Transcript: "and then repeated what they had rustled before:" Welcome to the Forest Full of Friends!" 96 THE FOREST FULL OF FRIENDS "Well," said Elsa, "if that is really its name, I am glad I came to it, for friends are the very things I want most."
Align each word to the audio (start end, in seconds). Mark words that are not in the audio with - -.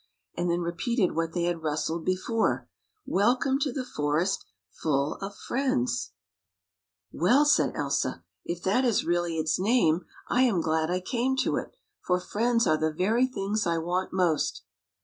"and 0.35 0.49
then 0.49 0.61
repeated 0.61 1.11
what 1.15 1.33
they 1.33 1.43
had 1.43 1.61
rustled 1.61 2.03
before:" 2.03 2.67
Welcome 3.05 3.59
to 3.59 3.71
the 3.71 3.85
Forest 3.85 4.47
Full 4.71 5.13
of 5.21 5.35
Friends!" 5.35 6.13
96 7.13 7.13
THE 7.13 7.17
FOREST 7.19 7.21
FULL 7.21 7.21
OF 7.21 7.21
FRIENDS 7.21 7.21
"Well," 7.21 7.45
said 7.45 7.79
Elsa, 8.15 8.23
"if 8.43 8.63
that 8.63 8.83
is 8.83 9.05
really 9.05 9.37
its 9.37 9.59
name, 9.59 10.05
I 10.27 10.41
am 10.41 10.59
glad 10.59 10.89
I 10.89 11.01
came 11.01 11.35
to 11.43 11.57
it, 11.57 11.75
for 12.03 12.19
friends 12.19 12.65
are 12.65 12.77
the 12.77 12.91
very 12.91 13.27
things 13.27 13.67
I 13.67 13.77
want 13.77 14.11
most." 14.11 14.63